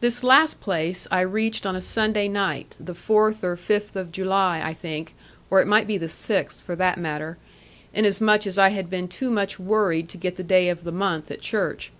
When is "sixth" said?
6.08-6.64